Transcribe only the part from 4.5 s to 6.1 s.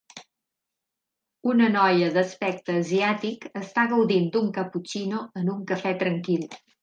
cappuccino en un cafè